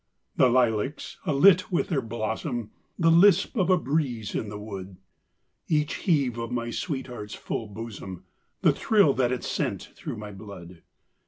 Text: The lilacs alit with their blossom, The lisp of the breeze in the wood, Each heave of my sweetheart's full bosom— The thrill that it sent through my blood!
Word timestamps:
The 0.35 0.49
lilacs 0.49 1.17
alit 1.27 1.71
with 1.71 1.89
their 1.89 2.01
blossom, 2.01 2.71
The 2.97 3.11
lisp 3.11 3.55
of 3.55 3.67
the 3.67 3.77
breeze 3.77 4.33
in 4.33 4.49
the 4.49 4.57
wood, 4.57 4.97
Each 5.67 5.93
heave 5.93 6.39
of 6.39 6.49
my 6.51 6.71
sweetheart's 6.71 7.35
full 7.35 7.67
bosom— 7.67 8.23
The 8.63 8.73
thrill 8.73 9.13
that 9.13 9.31
it 9.31 9.43
sent 9.43 9.91
through 9.95 10.17
my 10.17 10.31
blood! 10.31 10.81